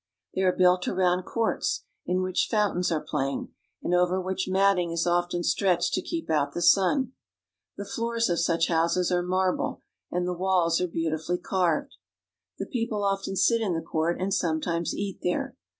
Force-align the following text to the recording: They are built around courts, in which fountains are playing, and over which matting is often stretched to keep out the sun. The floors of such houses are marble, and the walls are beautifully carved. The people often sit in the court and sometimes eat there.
They 0.33 0.41
are 0.41 0.51
built 0.51 0.87
around 0.87 1.25
courts, 1.25 1.83
in 2.07 2.23
which 2.23 2.47
fountains 2.49 2.91
are 2.91 3.05
playing, 3.07 3.49
and 3.83 3.93
over 3.93 4.19
which 4.19 4.47
matting 4.47 4.89
is 4.89 5.05
often 5.05 5.43
stretched 5.43 5.93
to 5.93 6.01
keep 6.01 6.27
out 6.27 6.55
the 6.55 6.61
sun. 6.63 7.11
The 7.77 7.85
floors 7.85 8.27
of 8.27 8.39
such 8.39 8.67
houses 8.67 9.11
are 9.11 9.21
marble, 9.21 9.81
and 10.09 10.27
the 10.27 10.33
walls 10.33 10.81
are 10.81 10.87
beautifully 10.87 11.37
carved. 11.37 11.97
The 12.57 12.65
people 12.65 13.03
often 13.03 13.35
sit 13.35 13.61
in 13.61 13.75
the 13.75 13.79
court 13.85 14.19
and 14.19 14.33
sometimes 14.33 14.95
eat 14.95 15.19
there. 15.21 15.55